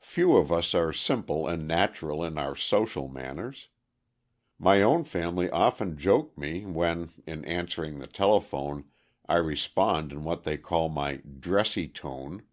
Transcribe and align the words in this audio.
Few 0.00 0.34
of 0.38 0.50
us 0.50 0.74
are 0.74 0.90
simple 0.90 1.46
and 1.46 1.68
natural 1.68 2.24
in 2.24 2.38
our 2.38 2.56
social 2.56 3.08
manners. 3.08 3.68
My 4.58 4.80
own 4.80 5.04
family 5.04 5.50
often 5.50 5.98
joke 5.98 6.38
me, 6.38 6.64
when, 6.64 7.10
in 7.26 7.44
answering 7.44 7.98
the 7.98 8.06
telephone, 8.06 8.86
I 9.28 9.34
respond 9.36 10.12
in 10.12 10.24
what 10.24 10.44
they 10.44 10.56
call 10.56 10.88
my 10.88 11.16
"dressy 11.16 11.88
tone." 11.88 12.44